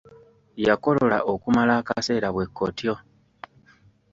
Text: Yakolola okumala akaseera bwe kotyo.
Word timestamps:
Yakolola 0.67 1.17
okumala 1.33 1.73
akaseera 1.81 2.27
bwe 2.35 2.45
kotyo. 2.57 2.93